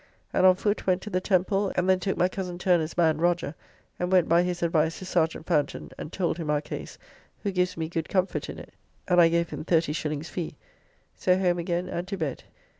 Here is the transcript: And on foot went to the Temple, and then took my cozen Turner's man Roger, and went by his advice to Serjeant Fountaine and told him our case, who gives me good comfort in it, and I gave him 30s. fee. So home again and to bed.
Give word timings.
And 0.33 0.47
on 0.47 0.55
foot 0.55 0.87
went 0.87 1.03
to 1.03 1.11
the 1.11 1.21
Temple, 1.21 1.71
and 1.75 1.87
then 1.87 1.99
took 1.99 2.17
my 2.17 2.27
cozen 2.27 2.57
Turner's 2.57 2.97
man 2.97 3.19
Roger, 3.19 3.53
and 3.99 4.11
went 4.11 4.27
by 4.27 4.41
his 4.41 4.63
advice 4.63 4.97
to 4.97 5.05
Serjeant 5.05 5.45
Fountaine 5.45 5.91
and 5.95 6.11
told 6.11 6.39
him 6.39 6.49
our 6.49 6.59
case, 6.59 6.97
who 7.43 7.51
gives 7.51 7.77
me 7.77 7.87
good 7.87 8.09
comfort 8.09 8.49
in 8.49 8.57
it, 8.57 8.73
and 9.07 9.21
I 9.21 9.27
gave 9.27 9.51
him 9.51 9.63
30s. 9.63 10.25
fee. 10.25 10.55
So 11.15 11.37
home 11.37 11.59
again 11.59 11.87
and 11.87 12.07
to 12.07 12.17
bed. 12.17 12.45